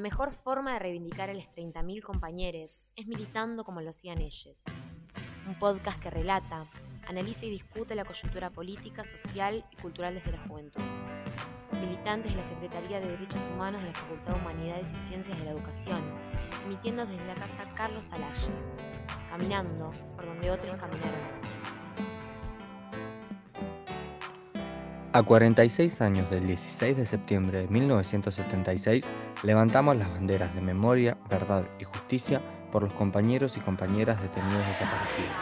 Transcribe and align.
La 0.00 0.02
mejor 0.02 0.32
forma 0.32 0.72
de 0.72 0.78
reivindicar 0.78 1.28
a 1.28 1.34
los 1.34 1.50
30.000 1.50 2.00
compañeros 2.00 2.90
es 2.96 3.06
militando 3.06 3.64
como 3.64 3.82
lo 3.82 3.90
hacían 3.90 4.22
ellos. 4.22 4.64
Un 5.46 5.58
podcast 5.58 6.00
que 6.00 6.08
relata, 6.08 6.70
analiza 7.06 7.44
y 7.44 7.50
discute 7.50 7.94
la 7.94 8.06
coyuntura 8.06 8.48
política, 8.48 9.04
social 9.04 9.62
y 9.70 9.76
cultural 9.76 10.14
desde 10.14 10.32
la 10.32 10.38
juventud. 10.38 10.80
Militantes 11.82 12.32
de 12.32 12.38
la 12.38 12.44
Secretaría 12.44 12.98
de 12.98 13.10
Derechos 13.10 13.50
Humanos 13.52 13.82
de 13.82 13.88
la 13.88 13.94
Facultad 13.94 14.36
de 14.36 14.40
Humanidades 14.40 14.90
y 14.90 14.96
Ciencias 14.96 15.38
de 15.38 15.44
la 15.44 15.50
Educación, 15.50 16.02
emitiendo 16.64 17.04
desde 17.04 17.26
la 17.26 17.34
casa 17.34 17.70
Carlos 17.74 18.10
Alaya, 18.14 18.54
caminando 19.28 19.92
por 20.16 20.24
donde 20.24 20.50
otros 20.50 20.76
caminaron 20.76 21.20
antes. 21.34 21.79
A 25.12 25.24
46 25.24 26.02
años 26.02 26.30
del 26.30 26.46
16 26.46 26.96
de 26.96 27.04
septiembre 27.04 27.62
de 27.62 27.68
1976, 27.68 29.04
levantamos 29.42 29.96
las 29.96 30.08
banderas 30.08 30.54
de 30.54 30.60
memoria, 30.60 31.16
verdad 31.28 31.64
y 31.80 31.84
justicia 31.84 32.40
por 32.70 32.84
los 32.84 32.92
compañeros 32.92 33.56
y 33.56 33.60
compañeras 33.60 34.22
detenidos 34.22 34.64
desaparecidos. 34.68 35.34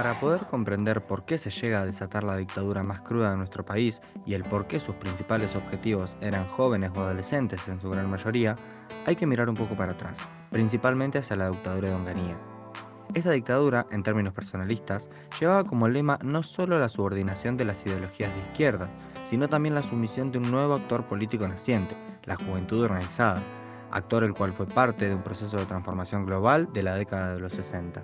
Para 0.00 0.18
poder 0.18 0.46
comprender 0.46 1.04
por 1.04 1.26
qué 1.26 1.36
se 1.36 1.50
llega 1.50 1.82
a 1.82 1.84
desatar 1.84 2.24
la 2.24 2.38
dictadura 2.38 2.82
más 2.82 3.02
cruda 3.02 3.32
de 3.32 3.36
nuestro 3.36 3.66
país 3.66 4.00
y 4.24 4.32
el 4.32 4.44
por 4.44 4.66
qué 4.66 4.80
sus 4.80 4.94
principales 4.94 5.54
objetivos 5.54 6.16
eran 6.22 6.46
jóvenes 6.46 6.90
o 6.94 7.02
adolescentes 7.02 7.68
en 7.68 7.82
su 7.82 7.90
gran 7.90 8.08
mayoría, 8.08 8.56
hay 9.04 9.14
que 9.14 9.26
mirar 9.26 9.50
un 9.50 9.56
poco 9.56 9.76
para 9.76 9.92
atrás, 9.92 10.18
principalmente 10.48 11.18
hacia 11.18 11.36
la 11.36 11.50
dictadura 11.50 11.90
de 11.90 11.94
Onganía. 11.94 12.38
Esta 13.12 13.32
dictadura, 13.32 13.86
en 13.90 14.02
términos 14.02 14.32
personalistas, 14.32 15.10
llevaba 15.38 15.64
como 15.64 15.86
lema 15.86 16.18
no 16.22 16.42
solo 16.42 16.78
la 16.78 16.88
subordinación 16.88 17.58
de 17.58 17.66
las 17.66 17.84
ideologías 17.84 18.34
de 18.34 18.40
izquierda, 18.40 18.88
sino 19.28 19.48
también 19.50 19.74
la 19.74 19.82
sumisión 19.82 20.32
de 20.32 20.38
un 20.38 20.50
nuevo 20.50 20.72
actor 20.72 21.04
político 21.08 21.46
naciente, 21.46 21.94
la 22.24 22.36
juventud 22.36 22.84
organizada, 22.84 23.42
actor 23.90 24.24
el 24.24 24.32
cual 24.32 24.54
fue 24.54 24.64
parte 24.64 25.10
de 25.10 25.14
un 25.14 25.22
proceso 25.22 25.58
de 25.58 25.66
transformación 25.66 26.24
global 26.24 26.72
de 26.72 26.84
la 26.84 26.94
década 26.94 27.34
de 27.34 27.40
los 27.40 27.52
60. 27.52 28.00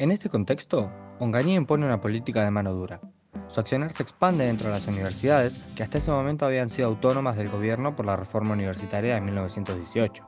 En 0.00 0.10
este 0.10 0.30
contexto, 0.30 0.90
Onganía 1.18 1.56
impone 1.56 1.84
una 1.84 2.00
política 2.00 2.42
de 2.42 2.50
mano 2.50 2.72
dura. 2.72 3.02
Su 3.48 3.60
accionar 3.60 3.92
se 3.92 4.02
expande 4.02 4.46
dentro 4.46 4.68
de 4.68 4.74
las 4.76 4.88
universidades, 4.88 5.60
que 5.76 5.82
hasta 5.82 5.98
ese 5.98 6.10
momento 6.10 6.46
habían 6.46 6.70
sido 6.70 6.88
autónomas 6.88 7.36
del 7.36 7.50
gobierno 7.50 7.94
por 7.94 8.06
la 8.06 8.16
reforma 8.16 8.54
universitaria 8.54 9.16
de 9.16 9.20
1918. 9.20 10.26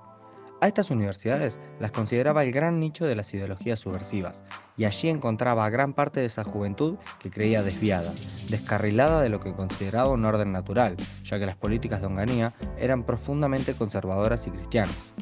A 0.60 0.68
estas 0.68 0.90
universidades 0.90 1.58
las 1.80 1.90
consideraba 1.90 2.42
el 2.42 2.52
gran 2.52 2.80
nicho 2.80 3.06
de 3.06 3.16
las 3.16 3.32
ideologías 3.32 3.80
subversivas, 3.80 4.44
y 4.76 4.84
allí 4.84 5.08
encontraba 5.08 5.64
a 5.64 5.70
gran 5.70 5.94
parte 5.94 6.20
de 6.20 6.26
esa 6.26 6.44
juventud 6.44 6.98
que 7.18 7.30
creía 7.30 7.62
desviada, 7.62 8.12
descarrilada 8.50 9.22
de 9.22 9.30
lo 9.30 9.40
que 9.40 9.54
consideraba 9.54 10.10
un 10.10 10.26
orden 10.26 10.52
natural, 10.52 10.96
ya 11.24 11.38
que 11.38 11.46
las 11.46 11.56
políticas 11.56 12.02
de 12.02 12.08
Onganía 12.08 12.52
eran 12.76 13.04
profundamente 13.04 13.72
conservadoras 13.72 14.46
y 14.46 14.50
cristianas. 14.50 15.14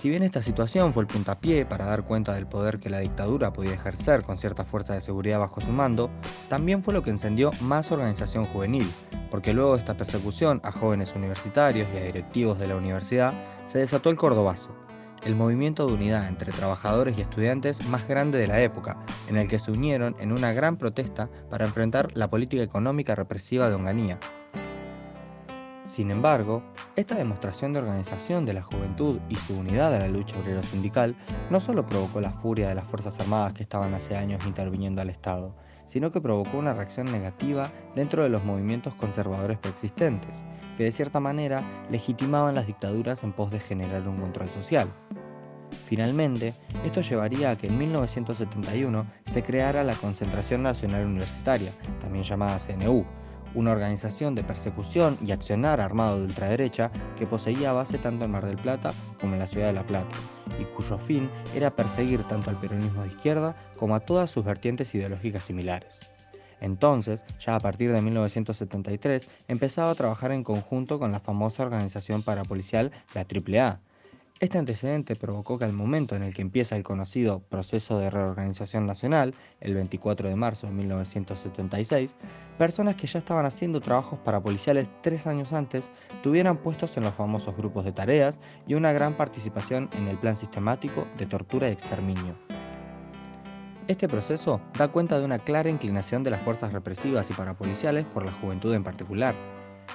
Si 0.00 0.08
bien 0.08 0.22
esta 0.22 0.40
situación 0.40 0.94
fue 0.94 1.02
el 1.02 1.06
puntapié 1.08 1.66
para 1.66 1.84
dar 1.84 2.04
cuenta 2.04 2.32
del 2.32 2.46
poder 2.46 2.80
que 2.80 2.88
la 2.88 3.00
dictadura 3.00 3.52
podía 3.52 3.74
ejercer 3.74 4.22
con 4.22 4.38
cierta 4.38 4.64
fuerza 4.64 4.94
de 4.94 5.02
seguridad 5.02 5.38
bajo 5.38 5.60
su 5.60 5.72
mando, 5.72 6.08
también 6.48 6.82
fue 6.82 6.94
lo 6.94 7.02
que 7.02 7.10
encendió 7.10 7.50
más 7.60 7.92
organización 7.92 8.46
juvenil, 8.46 8.90
porque 9.30 9.52
luego 9.52 9.74
de 9.74 9.80
esta 9.80 9.98
persecución 9.98 10.62
a 10.64 10.72
jóvenes 10.72 11.14
universitarios 11.14 11.86
y 11.92 11.98
a 11.98 12.04
directivos 12.04 12.58
de 12.58 12.68
la 12.68 12.76
universidad, 12.76 13.34
se 13.66 13.80
desató 13.80 14.08
el 14.08 14.16
Cordobazo, 14.16 14.74
el 15.22 15.36
movimiento 15.36 15.86
de 15.86 15.92
unidad 15.92 16.28
entre 16.28 16.50
trabajadores 16.50 17.18
y 17.18 17.20
estudiantes 17.20 17.86
más 17.88 18.08
grande 18.08 18.38
de 18.38 18.46
la 18.46 18.62
época, 18.62 18.96
en 19.28 19.36
el 19.36 19.48
que 19.48 19.58
se 19.58 19.70
unieron 19.70 20.16
en 20.18 20.32
una 20.32 20.54
gran 20.54 20.78
protesta 20.78 21.28
para 21.50 21.66
enfrentar 21.66 22.16
la 22.16 22.30
política 22.30 22.62
económica 22.62 23.14
represiva 23.14 23.68
de 23.68 23.74
Onganía, 23.74 24.18
sin 25.84 26.10
embargo, 26.10 26.62
esta 26.94 27.14
demostración 27.14 27.72
de 27.72 27.80
organización 27.80 28.44
de 28.44 28.52
la 28.52 28.62
juventud 28.62 29.18
y 29.28 29.36
su 29.36 29.58
unidad 29.58 29.94
a 29.94 29.98
la 29.98 30.08
lucha 30.08 30.38
obrero 30.38 30.62
sindical 30.62 31.16
no 31.48 31.58
solo 31.58 31.86
provocó 31.86 32.20
la 32.20 32.30
furia 32.30 32.68
de 32.68 32.74
las 32.74 32.86
Fuerzas 32.86 33.18
Armadas 33.18 33.54
que 33.54 33.62
estaban 33.62 33.94
hace 33.94 34.16
años 34.16 34.46
interviniendo 34.46 35.00
al 35.00 35.10
Estado, 35.10 35.54
sino 35.86 36.10
que 36.10 36.20
provocó 36.20 36.58
una 36.58 36.74
reacción 36.74 37.10
negativa 37.10 37.72
dentro 37.96 38.22
de 38.22 38.28
los 38.28 38.44
movimientos 38.44 38.94
conservadores 38.94 39.58
preexistentes, 39.58 40.44
que 40.76 40.84
de 40.84 40.92
cierta 40.92 41.18
manera 41.18 41.64
legitimaban 41.90 42.54
las 42.54 42.66
dictaduras 42.66 43.24
en 43.24 43.32
pos 43.32 43.50
de 43.50 43.58
generar 43.58 44.06
un 44.06 44.20
control 44.20 44.50
social. 44.50 44.92
Finalmente, 45.86 46.54
esto 46.84 47.00
llevaría 47.00 47.50
a 47.50 47.56
que 47.56 47.68
en 47.68 47.78
1971 47.78 49.06
se 49.24 49.42
creara 49.42 49.82
la 49.82 49.94
Concentración 49.94 50.62
Nacional 50.62 51.06
Universitaria, 51.06 51.72
también 52.00 52.24
llamada 52.24 52.58
CNU, 52.58 53.04
una 53.54 53.72
organización 53.72 54.34
de 54.34 54.44
persecución 54.44 55.18
y 55.24 55.32
accionar 55.32 55.80
armado 55.80 56.18
de 56.18 56.24
ultraderecha 56.24 56.90
que 57.18 57.26
poseía 57.26 57.72
base 57.72 57.98
tanto 57.98 58.24
en 58.24 58.30
Mar 58.30 58.46
del 58.46 58.58
Plata 58.58 58.92
como 59.20 59.34
en 59.34 59.38
la 59.40 59.46
ciudad 59.46 59.68
de 59.68 59.72
La 59.72 59.86
Plata, 59.86 60.14
y 60.60 60.64
cuyo 60.64 60.98
fin 60.98 61.28
era 61.54 61.74
perseguir 61.74 62.24
tanto 62.24 62.50
al 62.50 62.58
peronismo 62.58 63.02
de 63.02 63.08
izquierda 63.08 63.56
como 63.76 63.94
a 63.94 64.00
todas 64.00 64.30
sus 64.30 64.44
vertientes 64.44 64.94
ideológicas 64.94 65.44
similares. 65.44 66.00
Entonces, 66.60 67.24
ya 67.38 67.56
a 67.56 67.60
partir 67.60 67.90
de 67.92 68.02
1973, 68.02 69.28
empezaba 69.48 69.90
a 69.90 69.94
trabajar 69.94 70.30
en 70.32 70.44
conjunto 70.44 70.98
con 70.98 71.10
la 71.10 71.20
famosa 71.20 71.62
organización 71.62 72.22
parapolicial, 72.22 72.92
la 73.14 73.22
AAA, 73.22 73.80
este 74.40 74.56
antecedente 74.56 75.16
provocó 75.16 75.58
que 75.58 75.66
al 75.66 75.74
momento 75.74 76.16
en 76.16 76.22
el 76.22 76.32
que 76.34 76.40
empieza 76.40 76.74
el 76.74 76.82
conocido 76.82 77.40
proceso 77.40 77.98
de 77.98 78.08
reorganización 78.08 78.86
nacional, 78.86 79.34
el 79.60 79.74
24 79.74 80.30
de 80.30 80.34
marzo 80.34 80.66
de 80.66 80.72
1976, 80.72 82.16
personas 82.56 82.96
que 82.96 83.06
ya 83.06 83.18
estaban 83.18 83.44
haciendo 83.44 83.82
trabajos 83.82 84.18
para 84.20 84.42
policiales 84.42 84.88
tres 85.02 85.26
años 85.26 85.52
antes 85.52 85.90
tuvieran 86.22 86.56
puestos 86.56 86.96
en 86.96 87.02
los 87.02 87.14
famosos 87.14 87.54
grupos 87.54 87.84
de 87.84 87.92
tareas 87.92 88.40
y 88.66 88.72
una 88.72 88.92
gran 88.92 89.14
participación 89.14 89.90
en 89.92 90.08
el 90.08 90.18
plan 90.18 90.36
sistemático 90.36 91.06
de 91.18 91.26
tortura 91.26 91.68
y 91.68 91.72
exterminio. 91.72 92.34
Este 93.88 94.08
proceso 94.08 94.62
da 94.78 94.88
cuenta 94.88 95.18
de 95.18 95.26
una 95.26 95.40
clara 95.40 95.68
inclinación 95.68 96.22
de 96.22 96.30
las 96.30 96.40
fuerzas 96.40 96.72
represivas 96.72 97.28
y 97.28 97.34
parapoliciales 97.34 98.06
por 98.06 98.24
la 98.24 98.32
juventud 98.32 98.72
en 98.72 98.84
particular, 98.84 99.34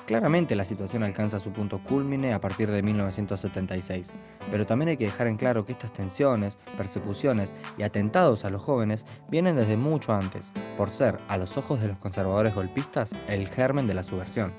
Claramente 0.06 0.56
la 0.56 0.66
situación 0.66 1.04
alcanza 1.04 1.40
su 1.40 1.52
punto 1.52 1.80
culmine 1.80 2.34
a 2.34 2.40
partir 2.40 2.70
de 2.70 2.84
1976, 2.84 4.14
pero 4.52 4.66
también 4.66 4.90
hay 4.90 4.98
que 4.98 5.06
dejar 5.06 5.28
en 5.28 5.38
claro 5.38 5.66
que 5.66 5.72
estas 5.72 5.94
tensiones, 5.94 6.60
persecuciones 6.78 7.56
y 7.78 7.84
atentados 7.84 8.46
a 8.46 8.50
los 8.50 8.62
jóvenes 8.62 9.06
vienen 9.30 9.56
desde 9.56 9.78
mucho 9.78 10.14
antes, 10.14 10.52
por 10.78 10.90
ser, 10.90 11.18
a 11.28 11.38
los 11.38 11.58
ojos 11.58 11.82
de 11.82 11.88
los 11.88 11.98
conservadores 11.98 12.54
golpistas, 12.54 13.14
el 13.28 13.50
germen 13.50 13.88
de 13.88 13.96
la 13.96 14.04
subversión. 14.04 14.54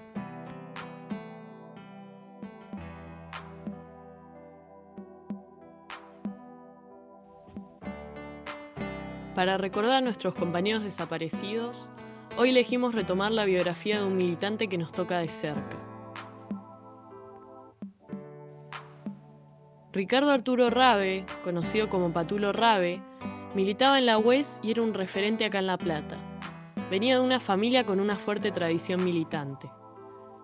Para 9.36 9.58
recordar 9.58 9.96
a 9.96 10.00
nuestros 10.00 10.34
compañeros 10.34 10.82
desaparecidos, 10.82 11.92
Hoy 12.38 12.50
elegimos 12.50 12.94
retomar 12.94 13.32
la 13.32 13.46
biografía 13.46 13.98
de 13.98 14.04
un 14.04 14.18
militante 14.18 14.68
que 14.68 14.76
nos 14.76 14.92
toca 14.92 15.20
de 15.20 15.28
cerca. 15.28 15.78
Ricardo 19.90 20.30
Arturo 20.30 20.68
Rabe, 20.68 21.24
conocido 21.42 21.88
como 21.88 22.12
Patulo 22.12 22.52
Rabe, 22.52 23.00
militaba 23.54 23.98
en 23.98 24.04
la 24.04 24.18
UES 24.18 24.60
y 24.62 24.72
era 24.72 24.82
un 24.82 24.92
referente 24.92 25.46
acá 25.46 25.60
en 25.60 25.66
La 25.66 25.78
Plata. 25.78 26.18
Venía 26.90 27.14
de 27.14 27.24
una 27.24 27.40
familia 27.40 27.86
con 27.86 28.00
una 28.00 28.16
fuerte 28.16 28.50
tradición 28.50 29.02
militante. 29.02 29.70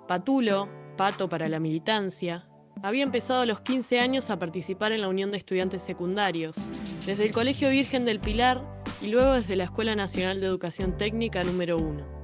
Patulo, 0.09 0.70
pato 0.97 1.28
para 1.28 1.47
la 1.50 1.60
militancia, 1.60 2.48
había 2.83 3.03
empezado 3.03 3.42
a 3.42 3.47
los 3.47 3.60
15 3.60 4.00
años 4.00 4.30
a 4.30 4.39
participar 4.39 4.92
en 4.92 5.03
la 5.03 5.09
Unión 5.09 5.30
de 5.30 5.36
Estudiantes 5.36 5.83
Secundarios, 5.83 6.56
desde 7.04 7.27
el 7.27 7.33
Colegio 7.33 7.68
Virgen 7.68 8.06
del 8.06 8.18
Pilar 8.18 8.72
y 9.03 9.09
luego 9.09 9.33
desde 9.33 9.57
la 9.57 9.65
Escuela 9.65 9.97
Nacional 9.97 10.41
de 10.41 10.47
Educación 10.47 10.97
Técnica 10.97 11.43
número 11.43 11.77
1. 11.77 12.22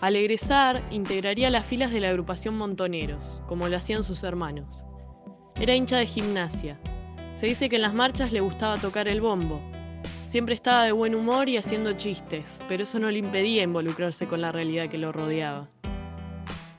Al 0.00 0.16
egresar, 0.16 0.82
integraría 0.90 1.50
las 1.50 1.66
filas 1.66 1.92
de 1.92 2.00
la 2.00 2.10
agrupación 2.10 2.56
Montoneros, 2.56 3.42
como 3.46 3.68
lo 3.68 3.76
hacían 3.76 4.02
sus 4.02 4.22
hermanos. 4.22 4.84
Era 5.60 5.74
hincha 5.74 5.98
de 5.98 6.06
gimnasia. 6.06 6.80
Se 7.34 7.46
dice 7.46 7.68
que 7.68 7.76
en 7.76 7.82
las 7.82 7.92
marchas 7.92 8.32
le 8.32 8.40
gustaba 8.40 8.78
tocar 8.78 9.08
el 9.08 9.20
bombo. 9.20 9.60
Siempre 10.26 10.54
estaba 10.54 10.84
de 10.84 10.92
buen 10.92 11.14
humor 11.14 11.48
y 11.48 11.56
haciendo 11.56 11.92
chistes, 11.94 12.62
pero 12.68 12.84
eso 12.84 12.98
no 13.00 13.10
le 13.10 13.18
impedía 13.18 13.64
involucrarse 13.64 14.26
con 14.26 14.40
la 14.40 14.52
realidad 14.52 14.88
que 14.88 14.96
lo 14.96 15.10
rodeaba. 15.10 15.68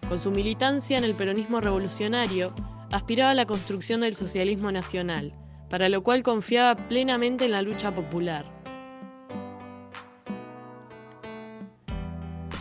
Con 0.08 0.18
su 0.18 0.32
militancia 0.32 0.98
en 0.98 1.04
el 1.04 1.16
peronismo 1.16 1.60
revolucionario, 1.60 2.54
aspiraba 2.92 3.32
a 3.32 3.36
la 3.36 3.46
construcción 3.46 4.02
del 4.02 4.16
socialismo 4.16 4.72
nacional, 4.72 5.34
para 5.72 5.88
lo 5.88 6.04
cual 6.04 6.22
confiaba 6.22 6.76
plenamente 6.76 7.46
en 7.46 7.52
la 7.52 7.62
lucha 7.62 7.96
popular. 7.96 8.44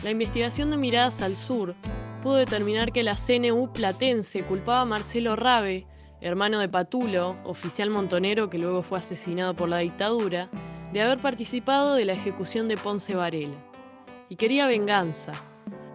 La 0.05 0.13
investigación 0.13 0.71
de 0.71 0.77
Miradas 0.77 1.21
al 1.21 1.35
Sur 1.35 1.75
pudo 2.23 2.37
determinar 2.37 2.93
que 2.93 3.03
la 3.03 3.17
CNU 3.17 3.73
platense 3.73 4.45
culpaba 4.45 4.83
a 4.83 4.85
Marcelo 4.85 5.35
Rabe, 5.35 5.87
hermano 6.21 6.61
de 6.61 6.69
Patulo, 6.69 7.37
oficial 7.45 7.91
montonero 7.91 8.49
que 8.49 8.59
luego 8.59 8.81
fue 8.83 8.99
asesinado 8.99 9.55
por 9.55 9.69
la 9.69 9.79
dictadura, 9.79 10.49
de 10.93 11.03
haber 11.03 11.19
participado 11.19 11.95
de 11.97 12.05
la 12.05 12.13
ejecución 12.13 12.69
de 12.69 12.77
Ponce 12.77 13.17
Varela. 13.17 13.57
Y 14.29 14.37
quería 14.37 14.69
venganza, 14.69 15.33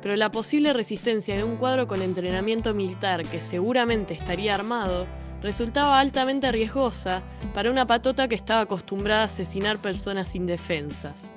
pero 0.02 0.18
la 0.18 0.32
posible 0.32 0.74
resistencia 0.74 1.38
de 1.38 1.46
un 1.46 1.56
cuadro 1.56 1.88
con 1.88 2.02
entrenamiento 2.02 2.74
militar 2.74 3.26
que 3.26 3.40
seguramente 3.40 4.14
estaría 4.14 4.54
armado 4.54 5.08
resultaba 5.46 6.00
altamente 6.00 6.52
riesgosa 6.52 7.22
para 7.54 7.70
una 7.70 7.86
patota 7.86 8.28
que 8.28 8.34
estaba 8.34 8.62
acostumbrada 8.62 9.22
a 9.22 9.26
asesinar 9.26 9.78
personas 9.78 10.34
indefensas. 10.34 11.32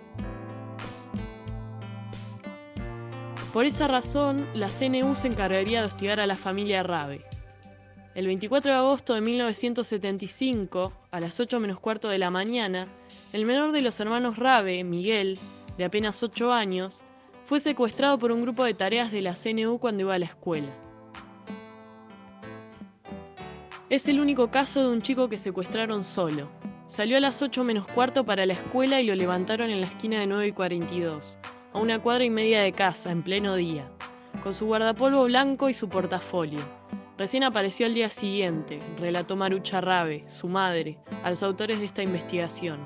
Por 3.52 3.66
esa 3.66 3.86
razón, 3.86 4.46
la 4.54 4.70
CNU 4.70 5.14
se 5.14 5.28
encargaría 5.28 5.80
de 5.80 5.88
hostigar 5.88 6.20
a 6.20 6.26
la 6.26 6.38
familia 6.38 6.82
Rabe. 6.82 7.22
El 8.14 8.26
24 8.26 8.72
de 8.72 8.78
agosto 8.78 9.12
de 9.12 9.20
1975, 9.20 10.90
a 11.10 11.20
las 11.20 11.38
8 11.38 11.60
menos 11.60 11.78
cuarto 11.78 12.08
de 12.08 12.16
la 12.16 12.30
mañana, 12.30 12.88
el 13.34 13.44
menor 13.44 13.72
de 13.72 13.82
los 13.82 14.00
hermanos 14.00 14.38
Rabe, 14.38 14.84
Miguel, 14.84 15.38
de 15.76 15.84
apenas 15.84 16.22
8 16.22 16.50
años, 16.50 17.04
fue 17.44 17.60
secuestrado 17.60 18.18
por 18.18 18.32
un 18.32 18.40
grupo 18.40 18.64
de 18.64 18.72
tareas 18.72 19.12
de 19.12 19.20
la 19.20 19.34
CNU 19.34 19.78
cuando 19.78 20.04
iba 20.04 20.14
a 20.14 20.18
la 20.18 20.24
escuela. 20.24 20.87
Es 23.90 24.06
el 24.06 24.20
único 24.20 24.50
caso 24.50 24.82
de 24.82 24.92
un 24.92 25.00
chico 25.00 25.30
que 25.30 25.38
secuestraron 25.38 26.04
solo. 26.04 26.50
Salió 26.88 27.16
a 27.16 27.20
las 27.20 27.40
8 27.40 27.64
menos 27.64 27.86
cuarto 27.86 28.22
para 28.22 28.44
la 28.44 28.52
escuela 28.52 29.00
y 29.00 29.06
lo 29.06 29.14
levantaron 29.14 29.70
en 29.70 29.80
la 29.80 29.86
esquina 29.86 30.20
de 30.20 30.26
9 30.26 30.48
y 30.48 30.52
42, 30.52 31.38
a 31.72 31.78
una 31.78 31.98
cuadra 31.98 32.24
y 32.24 32.28
media 32.28 32.60
de 32.60 32.72
casa, 32.72 33.10
en 33.10 33.22
pleno 33.22 33.54
día, 33.54 33.90
con 34.42 34.52
su 34.52 34.66
guardapolvo 34.66 35.24
blanco 35.24 35.70
y 35.70 35.74
su 35.74 35.88
portafolio. 35.88 36.60
Recién 37.16 37.44
apareció 37.44 37.86
al 37.86 37.94
día 37.94 38.10
siguiente, 38.10 38.78
relató 38.98 39.36
Marucha 39.36 39.80
Rabe, 39.80 40.22
su 40.28 40.48
madre, 40.48 40.98
a 41.24 41.30
los 41.30 41.42
autores 41.42 41.78
de 41.78 41.86
esta 41.86 42.02
investigación. 42.02 42.80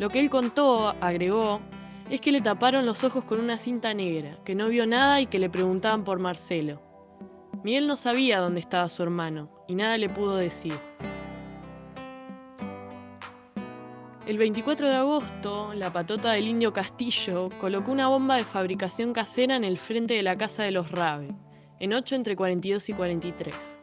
Lo 0.00 0.08
que 0.08 0.18
él 0.18 0.30
contó, 0.30 0.96
agregó, 1.00 1.60
es 2.10 2.20
que 2.20 2.32
le 2.32 2.40
taparon 2.40 2.86
los 2.86 3.04
ojos 3.04 3.22
con 3.22 3.38
una 3.38 3.56
cinta 3.56 3.94
negra, 3.94 4.36
que 4.44 4.56
no 4.56 4.66
vio 4.66 4.84
nada 4.84 5.20
y 5.20 5.26
que 5.26 5.38
le 5.38 5.48
preguntaban 5.48 6.02
por 6.02 6.18
Marcelo. 6.18 6.91
Miguel 7.64 7.86
no 7.86 7.94
sabía 7.94 8.40
dónde 8.40 8.58
estaba 8.58 8.88
su 8.88 9.04
hermano 9.04 9.48
y 9.68 9.76
nada 9.76 9.96
le 9.96 10.08
pudo 10.08 10.36
decir. 10.36 10.74
El 14.26 14.38
24 14.38 14.88
de 14.88 14.96
agosto, 14.96 15.72
la 15.74 15.92
patota 15.92 16.32
del 16.32 16.48
indio 16.48 16.72
Castillo 16.72 17.50
colocó 17.60 17.92
una 17.92 18.08
bomba 18.08 18.36
de 18.36 18.44
fabricación 18.44 19.12
casera 19.12 19.54
en 19.56 19.64
el 19.64 19.78
frente 19.78 20.14
de 20.14 20.22
la 20.22 20.36
casa 20.36 20.64
de 20.64 20.72
los 20.72 20.90
Rabe, 20.90 21.34
en 21.78 21.92
8 21.92 22.16
entre 22.16 22.36
42 22.36 22.88
y 22.88 22.92
43. 22.94 23.78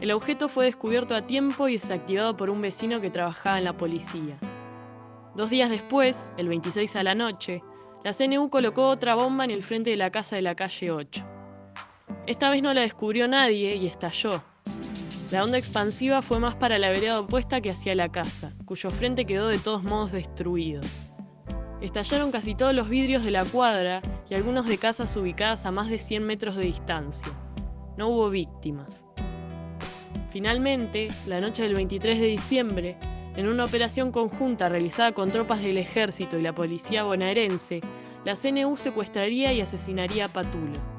El 0.00 0.12
objeto 0.12 0.48
fue 0.48 0.66
descubierto 0.66 1.14
a 1.14 1.26
tiempo 1.26 1.68
y 1.68 1.74
desactivado 1.74 2.36
por 2.36 2.50
un 2.50 2.60
vecino 2.62 3.00
que 3.00 3.10
trabajaba 3.10 3.58
en 3.58 3.64
la 3.64 3.76
policía. 3.76 4.38
Dos 5.34 5.50
días 5.50 5.68
después, 5.70 6.32
el 6.36 6.48
26 6.48 6.96
a 6.96 7.02
la 7.02 7.14
noche, 7.14 7.62
la 8.02 8.12
CNU 8.12 8.50
colocó 8.50 8.88
otra 8.88 9.14
bomba 9.14 9.44
en 9.44 9.50
el 9.50 9.62
frente 9.62 9.90
de 9.90 9.96
la 9.96 10.10
casa 10.10 10.36
de 10.36 10.42
la 10.42 10.54
calle 10.54 10.90
8. 10.90 11.33
Esta 12.26 12.48
vez 12.48 12.62
no 12.62 12.72
la 12.72 12.80
descubrió 12.80 13.28
nadie 13.28 13.76
y 13.76 13.86
estalló. 13.86 14.42
La 15.30 15.44
onda 15.44 15.58
expansiva 15.58 16.22
fue 16.22 16.38
más 16.38 16.54
para 16.54 16.78
la 16.78 16.88
vereda 16.88 17.20
opuesta 17.20 17.60
que 17.60 17.70
hacia 17.70 17.94
la 17.94 18.10
casa, 18.10 18.54
cuyo 18.64 18.88
frente 18.88 19.26
quedó 19.26 19.48
de 19.48 19.58
todos 19.58 19.82
modos 19.82 20.12
destruido. 20.12 20.80
Estallaron 21.82 22.32
casi 22.32 22.54
todos 22.54 22.72
los 22.72 22.88
vidrios 22.88 23.24
de 23.24 23.30
la 23.30 23.44
cuadra 23.44 24.00
y 24.30 24.34
algunos 24.34 24.66
de 24.66 24.78
casas 24.78 25.14
ubicadas 25.18 25.66
a 25.66 25.70
más 25.70 25.90
de 25.90 25.98
100 25.98 26.24
metros 26.24 26.56
de 26.56 26.64
distancia. 26.64 27.28
No 27.98 28.08
hubo 28.08 28.30
víctimas. 28.30 29.04
Finalmente, 30.30 31.08
la 31.26 31.42
noche 31.42 31.62
del 31.64 31.74
23 31.74 32.18
de 32.18 32.26
diciembre, 32.26 32.96
en 33.36 33.48
una 33.48 33.64
operación 33.64 34.10
conjunta 34.10 34.70
realizada 34.70 35.12
con 35.12 35.30
tropas 35.30 35.60
del 35.60 35.76
ejército 35.76 36.38
y 36.38 36.42
la 36.42 36.54
policía 36.54 37.02
bonaerense, 37.02 37.82
la 38.24 38.34
CNU 38.34 38.76
secuestraría 38.76 39.52
y 39.52 39.60
asesinaría 39.60 40.24
a 40.24 40.28
Patulo. 40.28 40.93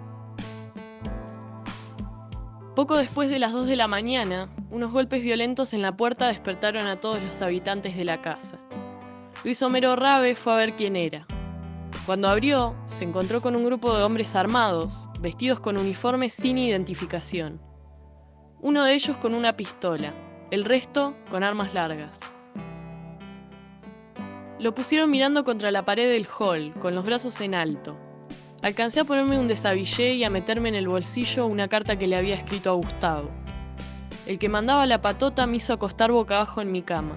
Poco 2.75 2.97
después 2.97 3.29
de 3.29 3.39
las 3.39 3.53
2 3.53 3.67
de 3.67 3.77
la 3.77 3.87
mañana, 3.87 4.49
unos 4.69 4.91
golpes 4.91 5.23
violentos 5.23 5.73
en 5.73 5.81
la 5.81 5.95
puerta 5.95 6.27
despertaron 6.27 6.87
a 6.87 6.99
todos 6.99 7.23
los 7.23 7.41
habitantes 7.41 7.95
de 7.95 8.03
la 8.03 8.21
casa. 8.21 8.59
Luis 9.45 9.61
Homero 9.61 9.95
Rabe 9.95 10.35
fue 10.35 10.51
a 10.51 10.57
ver 10.57 10.75
quién 10.75 10.97
era. 10.97 11.25
Cuando 12.05 12.27
abrió, 12.27 12.75
se 12.85 13.05
encontró 13.05 13.41
con 13.41 13.55
un 13.55 13.63
grupo 13.63 13.95
de 13.95 14.03
hombres 14.03 14.35
armados, 14.35 15.07
vestidos 15.21 15.61
con 15.61 15.77
uniformes 15.77 16.33
sin 16.33 16.57
identificación. 16.57 17.61
Uno 18.59 18.83
de 18.83 18.93
ellos 18.93 19.15
con 19.19 19.35
una 19.35 19.55
pistola, 19.55 20.13
el 20.51 20.65
resto 20.65 21.15
con 21.31 21.43
armas 21.43 21.73
largas. 21.73 22.19
Lo 24.59 24.75
pusieron 24.75 25.09
mirando 25.09 25.45
contra 25.45 25.71
la 25.71 25.85
pared 25.85 26.09
del 26.11 26.27
hall, 26.39 26.73
con 26.81 26.93
los 26.93 27.05
brazos 27.05 27.39
en 27.39 27.55
alto. 27.55 27.97
Alcancé 28.65 28.99
a 28.99 29.03
ponerme 29.03 29.37
un 29.37 29.47
desabillé 29.47 30.15
y 30.15 30.23
a 30.23 30.31
meterme 30.31 30.69
en 30.69 30.73
el 30.73 30.87
bolsillo 30.87 31.45
una 31.45 31.67
carta 31.67 31.99
que 31.99 32.07
le 32.07 32.15
había 32.15 32.33
escrito 32.33 32.71
a 32.71 32.73
Gustavo. 32.73 33.29
El 34.25 34.39
que 34.39 34.49
mandaba 34.49 34.87
la 34.87 35.03
patota 35.03 35.45
me 35.45 35.57
hizo 35.57 35.71
acostar 35.71 36.11
boca 36.11 36.37
abajo 36.37 36.61
en 36.61 36.71
mi 36.71 36.81
cama, 36.81 37.15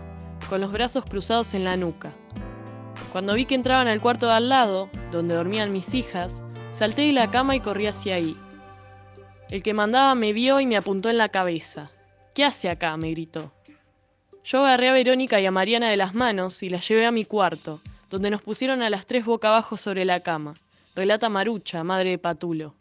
con 0.50 0.60
los 0.60 0.70
brazos 0.70 1.06
cruzados 1.06 1.54
en 1.54 1.64
la 1.64 1.78
nuca. 1.78 2.12
Cuando 3.12 3.32
vi 3.32 3.46
que 3.46 3.54
entraban 3.54 3.88
al 3.88 4.02
cuarto 4.02 4.26
de 4.26 4.34
al 4.34 4.50
lado, 4.50 4.90
donde 5.10 5.36
dormían 5.36 5.72
mis 5.72 5.94
hijas, 5.94 6.44
salté 6.72 7.06
de 7.06 7.14
la 7.14 7.30
cama 7.30 7.56
y 7.56 7.60
corrí 7.60 7.86
hacia 7.86 8.16
ahí. 8.16 8.36
El 9.48 9.62
que 9.62 9.72
mandaba 9.72 10.14
me 10.14 10.34
vio 10.34 10.60
y 10.60 10.66
me 10.66 10.76
apuntó 10.76 11.08
en 11.08 11.16
la 11.16 11.30
cabeza. 11.30 11.90
¿Qué 12.34 12.44
hace 12.44 12.68
acá? 12.68 12.94
me 12.98 13.10
gritó. 13.12 13.54
Yo 14.44 14.66
agarré 14.66 14.90
a 14.90 14.92
Verónica 14.92 15.40
y 15.40 15.46
a 15.46 15.50
Mariana 15.50 15.88
de 15.88 15.96
las 15.96 16.12
manos 16.12 16.62
y 16.62 16.68
las 16.68 16.86
llevé 16.86 17.06
a 17.06 17.10
mi 17.10 17.24
cuarto, 17.24 17.80
donde 18.10 18.28
nos 18.28 18.42
pusieron 18.42 18.82
a 18.82 18.90
las 18.90 19.06
tres 19.06 19.24
boca 19.24 19.48
abajo 19.48 19.78
sobre 19.78 20.04
la 20.04 20.20
cama 20.20 20.52
relata 20.98 21.28
Marucha, 21.28 21.84
madre 21.84 22.10
de 22.10 22.18
Patulo. 22.18 22.74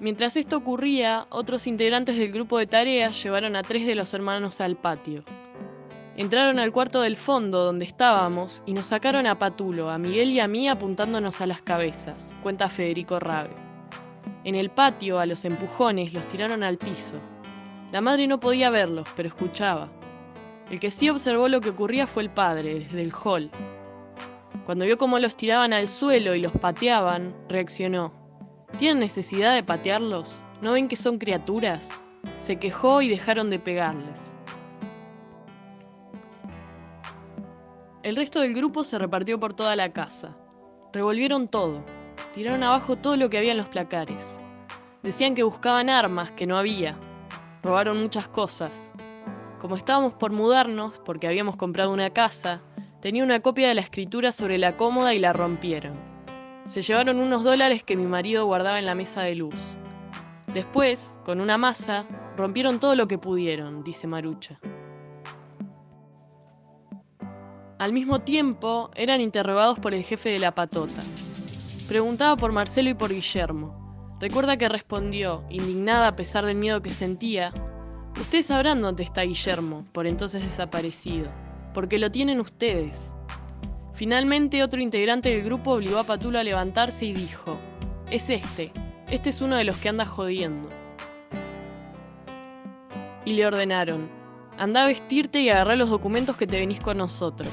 Mientras 0.00 0.36
esto 0.36 0.56
ocurría, 0.56 1.28
otros 1.30 1.68
integrantes 1.68 2.18
del 2.18 2.32
grupo 2.32 2.58
de 2.58 2.66
tareas 2.66 3.22
llevaron 3.22 3.54
a 3.54 3.62
tres 3.62 3.86
de 3.86 3.94
los 3.94 4.12
hermanos 4.14 4.60
al 4.60 4.74
patio. 4.74 5.22
Entraron 6.16 6.58
al 6.58 6.72
cuarto 6.72 7.02
del 7.02 7.16
fondo 7.16 7.64
donde 7.64 7.84
estábamos 7.84 8.64
y 8.66 8.72
nos 8.72 8.86
sacaron 8.86 9.28
a 9.28 9.38
Patulo, 9.38 9.90
a 9.90 9.98
Miguel 9.98 10.32
y 10.32 10.40
a 10.40 10.48
mí 10.48 10.68
apuntándonos 10.68 11.40
a 11.40 11.46
las 11.46 11.62
cabezas, 11.62 12.34
cuenta 12.42 12.68
Federico 12.68 13.20
Rabe. 13.20 13.54
En 14.42 14.56
el 14.56 14.70
patio, 14.70 15.20
a 15.20 15.26
los 15.26 15.44
empujones, 15.44 16.12
los 16.12 16.26
tiraron 16.26 16.64
al 16.64 16.78
piso. 16.78 17.20
La 17.92 18.00
madre 18.00 18.26
no 18.26 18.40
podía 18.40 18.70
verlos, 18.70 19.06
pero 19.14 19.28
escuchaba. 19.28 19.88
El 20.68 20.80
que 20.80 20.90
sí 20.90 21.08
observó 21.10 21.46
lo 21.46 21.60
que 21.60 21.70
ocurría 21.70 22.08
fue 22.08 22.24
el 22.24 22.30
padre, 22.30 22.80
desde 22.80 23.02
el 23.02 23.12
hall, 23.12 23.52
cuando 24.64 24.86
vio 24.86 24.96
cómo 24.96 25.18
los 25.18 25.36
tiraban 25.36 25.72
al 25.72 25.88
suelo 25.88 26.34
y 26.34 26.40
los 26.40 26.52
pateaban, 26.52 27.34
reaccionó. 27.48 28.12
¿Tienen 28.78 28.98
necesidad 28.98 29.54
de 29.54 29.62
patearlos? 29.62 30.42
¿No 30.62 30.72
ven 30.72 30.88
que 30.88 30.96
son 30.96 31.18
criaturas? 31.18 32.00
Se 32.38 32.56
quejó 32.56 33.02
y 33.02 33.08
dejaron 33.08 33.50
de 33.50 33.58
pegarles. 33.58 34.34
El 38.02 38.16
resto 38.16 38.40
del 38.40 38.54
grupo 38.54 38.84
se 38.84 38.98
repartió 38.98 39.38
por 39.38 39.54
toda 39.54 39.76
la 39.76 39.92
casa. 39.92 40.36
Revolvieron 40.92 41.48
todo. 41.48 41.84
Tiraron 42.32 42.62
abajo 42.62 42.96
todo 42.96 43.16
lo 43.16 43.28
que 43.28 43.38
había 43.38 43.52
en 43.52 43.58
los 43.58 43.68
placares. 43.68 44.38
Decían 45.02 45.34
que 45.34 45.42
buscaban 45.42 45.90
armas, 45.90 46.32
que 46.32 46.46
no 46.46 46.56
había. 46.56 46.96
Robaron 47.62 48.00
muchas 48.00 48.28
cosas. 48.28 48.92
Como 49.60 49.76
estábamos 49.76 50.14
por 50.14 50.32
mudarnos, 50.32 50.98
porque 51.04 51.26
habíamos 51.26 51.56
comprado 51.56 51.92
una 51.92 52.10
casa, 52.10 52.60
Tenía 53.04 53.22
una 53.22 53.40
copia 53.40 53.68
de 53.68 53.74
la 53.74 53.82
escritura 53.82 54.32
sobre 54.32 54.56
la 54.56 54.78
cómoda 54.78 55.12
y 55.12 55.18
la 55.18 55.34
rompieron. 55.34 55.92
Se 56.64 56.80
llevaron 56.80 57.18
unos 57.18 57.44
dólares 57.44 57.84
que 57.84 57.98
mi 57.98 58.06
marido 58.06 58.46
guardaba 58.46 58.78
en 58.78 58.86
la 58.86 58.94
mesa 58.94 59.20
de 59.20 59.34
luz. 59.34 59.76
Después, 60.54 61.20
con 61.22 61.42
una 61.42 61.58
masa, 61.58 62.06
rompieron 62.34 62.80
todo 62.80 62.96
lo 62.96 63.06
que 63.06 63.18
pudieron, 63.18 63.84
dice 63.84 64.06
Marucha. 64.06 64.58
Al 67.78 67.92
mismo 67.92 68.22
tiempo, 68.22 68.90
eran 68.94 69.20
interrogados 69.20 69.78
por 69.78 69.92
el 69.92 70.02
jefe 70.02 70.30
de 70.30 70.38
la 70.38 70.54
patota. 70.54 71.02
Preguntaba 71.86 72.38
por 72.38 72.52
Marcelo 72.52 72.88
y 72.88 72.94
por 72.94 73.12
Guillermo. 73.12 74.16
Recuerda 74.18 74.56
que 74.56 74.70
respondió, 74.70 75.44
indignada 75.50 76.08
a 76.08 76.16
pesar 76.16 76.46
del 76.46 76.56
miedo 76.56 76.80
que 76.80 76.88
sentía, 76.88 77.52
Ustedes 78.18 78.46
sabrán 78.46 78.80
dónde 78.80 79.02
está 79.02 79.22
Guillermo, 79.22 79.84
por 79.92 80.06
entonces 80.06 80.42
desaparecido 80.42 81.43
porque 81.74 81.98
lo 81.98 82.10
tienen 82.10 82.40
ustedes. 82.40 83.12
Finalmente 83.92 84.62
otro 84.62 84.80
integrante 84.80 85.28
del 85.28 85.44
grupo 85.44 85.72
obligó 85.72 85.98
a 85.98 86.04
Patulo 86.04 86.38
a 86.38 86.44
levantarse 86.44 87.04
y 87.06 87.12
dijo, 87.12 87.58
es 88.10 88.30
este, 88.30 88.72
este 89.10 89.30
es 89.30 89.40
uno 89.40 89.56
de 89.56 89.64
los 89.64 89.76
que 89.76 89.88
anda 89.90 90.06
jodiendo. 90.06 90.70
Y 93.24 93.34
le 93.34 93.46
ordenaron, 93.46 94.08
anda 94.56 94.84
a 94.84 94.86
vestirte 94.86 95.40
y 95.40 95.50
agarrar 95.50 95.76
los 95.76 95.90
documentos 95.90 96.36
que 96.36 96.46
te 96.46 96.58
venís 96.58 96.80
con 96.80 96.98
nosotros. 96.98 97.52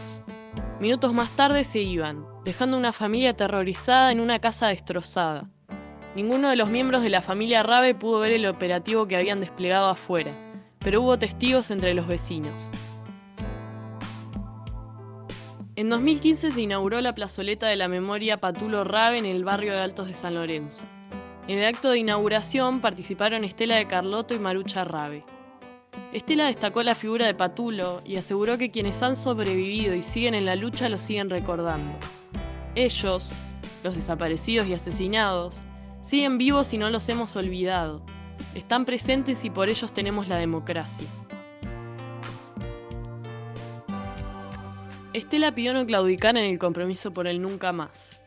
Minutos 0.79 1.13
más 1.13 1.29
tarde 1.31 1.63
se 1.63 1.79
iban, 1.79 2.25
dejando 2.43 2.77
una 2.77 2.93
familia 2.93 3.31
aterrorizada 3.31 4.11
en 4.11 4.19
una 4.19 4.39
casa 4.39 4.69
destrozada. 4.69 5.49
Ninguno 6.15 6.49
de 6.49 6.55
los 6.55 6.69
miembros 6.69 7.03
de 7.03 7.09
la 7.09 7.21
familia 7.21 7.63
Rabe 7.63 7.95
pudo 7.95 8.19
ver 8.19 8.33
el 8.33 8.45
operativo 8.45 9.07
que 9.07 9.15
habían 9.15 9.39
desplegado 9.39 9.89
afuera, 9.89 10.35
pero 10.79 11.01
hubo 11.01 11.17
testigos 11.17 11.71
entre 11.71 11.93
los 11.93 12.07
vecinos. 12.07 12.69
En 15.81 15.89
2015 15.89 16.51
se 16.51 16.61
inauguró 16.61 17.01
la 17.01 17.15
plazoleta 17.15 17.65
de 17.65 17.75
la 17.75 17.87
memoria 17.87 18.39
Patulo 18.39 18.83
Rabe 18.83 19.17
en 19.17 19.25
el 19.25 19.43
barrio 19.43 19.73
de 19.73 19.79
Altos 19.79 20.05
de 20.05 20.13
San 20.13 20.35
Lorenzo. 20.35 20.85
En 21.47 21.57
el 21.57 21.65
acto 21.65 21.89
de 21.89 21.97
inauguración 21.97 22.81
participaron 22.81 23.43
Estela 23.43 23.77
de 23.77 23.87
Carlotto 23.87 24.35
y 24.35 24.39
Marucha 24.39 24.83
Rabe. 24.83 25.25
Estela 26.13 26.45
destacó 26.45 26.83
la 26.83 26.93
figura 26.93 27.25
de 27.25 27.33
Patulo 27.33 28.03
y 28.05 28.17
aseguró 28.17 28.59
que 28.59 28.69
quienes 28.69 29.01
han 29.01 29.15
sobrevivido 29.15 29.95
y 29.95 30.03
siguen 30.03 30.35
en 30.35 30.45
la 30.45 30.55
lucha 30.55 30.87
lo 30.87 30.99
siguen 30.99 31.31
recordando. 31.31 31.97
Ellos, 32.75 33.33
los 33.83 33.95
desaparecidos 33.95 34.67
y 34.67 34.75
asesinados, 34.75 35.63
siguen 36.01 36.37
vivos 36.37 36.71
y 36.75 36.77
no 36.77 36.91
los 36.91 37.09
hemos 37.09 37.35
olvidado. 37.35 38.03
Están 38.53 38.85
presentes 38.85 39.43
y 39.45 39.49
por 39.49 39.67
ellos 39.67 39.91
tenemos 39.91 40.27
la 40.27 40.37
democracia. 40.37 41.07
Estela 45.13 45.53
pidió 45.53 45.73
no 45.73 45.85
claudicar 45.85 46.37
en 46.37 46.45
el 46.45 46.57
compromiso 46.57 47.11
por 47.11 47.27
el 47.27 47.41
nunca 47.41 47.73
más. 47.73 48.17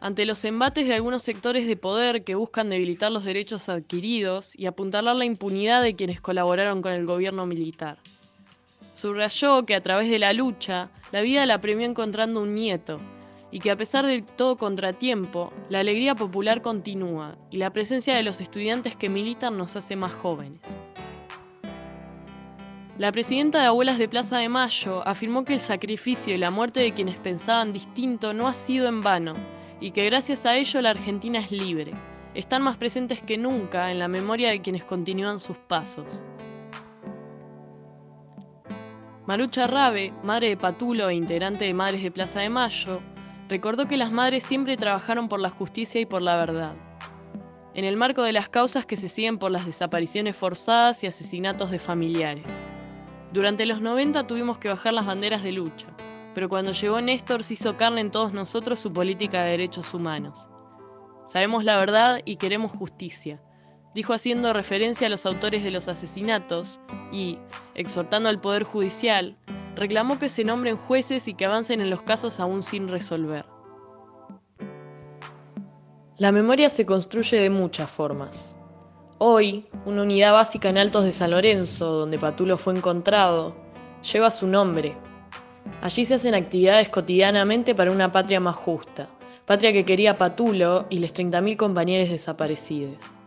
Ante 0.00 0.24
los 0.24 0.44
embates 0.44 0.86
de 0.86 0.94
algunos 0.94 1.24
sectores 1.24 1.66
de 1.66 1.76
poder 1.76 2.22
que 2.22 2.36
buscan 2.36 2.70
debilitar 2.70 3.10
los 3.10 3.24
derechos 3.24 3.68
adquiridos 3.68 4.56
y 4.56 4.66
apuntalar 4.66 5.16
la 5.16 5.24
impunidad 5.24 5.82
de 5.82 5.96
quienes 5.96 6.20
colaboraron 6.20 6.80
con 6.80 6.92
el 6.92 7.06
gobierno 7.06 7.44
militar. 7.44 7.98
Subrayó 8.92 9.66
que 9.66 9.74
a 9.74 9.82
través 9.82 10.08
de 10.08 10.20
la 10.20 10.32
lucha, 10.32 10.90
la 11.10 11.22
vida 11.22 11.44
la 11.44 11.60
premió 11.60 11.84
encontrando 11.84 12.40
un 12.40 12.54
nieto, 12.54 13.00
y 13.50 13.58
que 13.58 13.72
a 13.72 13.76
pesar 13.76 14.06
de 14.06 14.22
todo 14.22 14.56
contratiempo, 14.56 15.52
la 15.68 15.80
alegría 15.80 16.14
popular 16.14 16.62
continúa 16.62 17.36
y 17.50 17.56
la 17.56 17.72
presencia 17.72 18.14
de 18.14 18.22
los 18.22 18.40
estudiantes 18.40 18.94
que 18.94 19.08
militan 19.08 19.58
nos 19.58 19.74
hace 19.74 19.96
más 19.96 20.12
jóvenes. 20.12 20.60
La 22.98 23.12
presidenta 23.12 23.60
de 23.60 23.66
Abuelas 23.66 23.96
de 23.96 24.08
Plaza 24.08 24.38
de 24.38 24.48
Mayo 24.48 25.06
afirmó 25.06 25.44
que 25.44 25.52
el 25.52 25.60
sacrificio 25.60 26.34
y 26.34 26.38
la 26.38 26.50
muerte 26.50 26.80
de 26.80 26.92
quienes 26.92 27.14
pensaban 27.14 27.72
distinto 27.72 28.34
no 28.34 28.48
ha 28.48 28.52
sido 28.52 28.88
en 28.88 29.02
vano 29.02 29.34
y 29.80 29.92
que 29.92 30.04
gracias 30.06 30.44
a 30.44 30.56
ello 30.56 30.82
la 30.82 30.90
Argentina 30.90 31.38
es 31.38 31.52
libre. 31.52 31.92
Están 32.34 32.62
más 32.62 32.76
presentes 32.76 33.22
que 33.22 33.38
nunca 33.38 33.92
en 33.92 34.00
la 34.00 34.08
memoria 34.08 34.50
de 34.50 34.60
quienes 34.60 34.84
continúan 34.84 35.38
sus 35.38 35.56
pasos. 35.56 36.24
Marucha 39.26 39.68
Rabe, 39.68 40.12
madre 40.24 40.48
de 40.48 40.56
Patulo 40.56 41.08
e 41.08 41.14
integrante 41.14 41.66
de 41.66 41.74
Madres 41.74 42.02
de 42.02 42.10
Plaza 42.10 42.40
de 42.40 42.48
Mayo, 42.48 43.00
recordó 43.48 43.86
que 43.86 43.96
las 43.96 44.10
madres 44.10 44.42
siempre 44.42 44.76
trabajaron 44.76 45.28
por 45.28 45.38
la 45.38 45.50
justicia 45.50 46.00
y 46.00 46.06
por 46.06 46.20
la 46.20 46.34
verdad. 46.34 46.74
En 47.74 47.84
el 47.84 47.96
marco 47.96 48.24
de 48.24 48.32
las 48.32 48.48
causas 48.48 48.86
que 48.86 48.96
se 48.96 49.08
siguen 49.08 49.38
por 49.38 49.52
las 49.52 49.66
desapariciones 49.66 50.34
forzadas 50.34 51.04
y 51.04 51.06
asesinatos 51.06 51.70
de 51.70 51.78
familiares. 51.78 52.64
Durante 53.32 53.66
los 53.66 53.80
90 53.80 54.26
tuvimos 54.26 54.58
que 54.58 54.68
bajar 54.68 54.94
las 54.94 55.06
banderas 55.06 55.42
de 55.42 55.52
lucha, 55.52 55.88
pero 56.34 56.48
cuando 56.48 56.72
llegó 56.72 57.00
Néstor 57.00 57.42
se 57.44 57.54
hizo 57.54 57.76
carne 57.76 58.00
en 58.00 58.10
todos 58.10 58.32
nosotros 58.32 58.78
su 58.78 58.92
política 58.92 59.42
de 59.42 59.50
derechos 59.50 59.92
humanos. 59.92 60.48
Sabemos 61.26 61.62
la 61.62 61.76
verdad 61.76 62.20
y 62.24 62.36
queremos 62.36 62.72
justicia, 62.72 63.42
dijo 63.94 64.14
haciendo 64.14 64.52
referencia 64.54 65.06
a 65.06 65.10
los 65.10 65.26
autores 65.26 65.62
de 65.62 65.70
los 65.70 65.88
asesinatos 65.88 66.80
y, 67.12 67.38
exhortando 67.74 68.30
al 68.30 68.40
Poder 68.40 68.62
Judicial, 68.62 69.36
reclamó 69.74 70.18
que 70.18 70.28
se 70.28 70.44
nombren 70.44 70.76
jueces 70.76 71.28
y 71.28 71.34
que 71.34 71.44
avancen 71.44 71.80
en 71.80 71.90
los 71.90 72.02
casos 72.02 72.40
aún 72.40 72.62
sin 72.62 72.88
resolver. 72.88 73.44
La 76.16 76.32
memoria 76.32 76.68
se 76.68 76.84
construye 76.84 77.38
de 77.38 77.50
muchas 77.50 77.88
formas. 77.88 78.57
Hoy, 79.20 79.64
una 79.84 80.02
unidad 80.02 80.30
básica 80.32 80.68
en 80.68 80.78
Altos 80.78 81.02
de 81.02 81.10
San 81.10 81.32
Lorenzo, 81.32 81.86
donde 81.90 82.20
Patulo 82.20 82.56
fue 82.56 82.76
encontrado, 82.76 83.52
lleva 84.12 84.30
su 84.30 84.46
nombre. 84.46 84.94
Allí 85.82 86.04
se 86.04 86.14
hacen 86.14 86.36
actividades 86.36 86.88
cotidianamente 86.88 87.74
para 87.74 87.90
una 87.90 88.12
patria 88.12 88.38
más 88.38 88.54
justa, 88.54 89.08
patria 89.44 89.72
que 89.72 89.84
quería 89.84 90.16
Patulo 90.16 90.86
y 90.88 91.00
los 91.00 91.12
30.000 91.12 91.56
compañeros 91.56 92.10
desaparecidos. 92.10 93.18